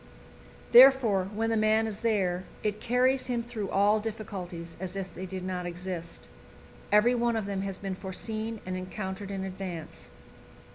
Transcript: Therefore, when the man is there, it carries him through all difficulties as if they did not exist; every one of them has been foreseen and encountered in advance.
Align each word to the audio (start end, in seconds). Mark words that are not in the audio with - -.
Therefore, 0.71 1.25
when 1.31 1.51
the 1.51 1.55
man 1.55 1.85
is 1.85 1.99
there, 1.99 2.45
it 2.63 2.81
carries 2.81 3.27
him 3.27 3.43
through 3.43 3.69
all 3.69 3.99
difficulties 3.99 4.75
as 4.79 4.95
if 4.95 5.13
they 5.13 5.27
did 5.27 5.43
not 5.43 5.67
exist; 5.67 6.27
every 6.91 7.13
one 7.13 7.35
of 7.35 7.45
them 7.45 7.61
has 7.61 7.77
been 7.77 7.93
foreseen 7.93 8.61
and 8.65 8.75
encountered 8.75 9.29
in 9.29 9.43
advance. 9.43 10.09